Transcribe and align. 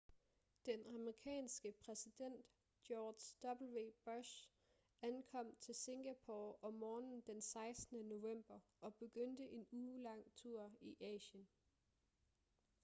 den 0.65 0.83
amerikanske 0.85 1.71
præsident 1.85 2.45
george 2.87 3.53
w 3.63 3.91
bush 4.05 4.49
ankom 5.01 5.55
til 5.59 5.75
singapore 5.75 6.55
om 6.61 6.73
morgenen 6.73 7.21
den 7.21 7.41
16. 7.41 7.99
november 8.05 8.59
og 8.81 8.95
begyndte 8.95 9.43
en 9.49 9.67
uge-lang 9.71 10.33
tur 10.35 10.71
i 10.81 10.95
asien 11.01 11.47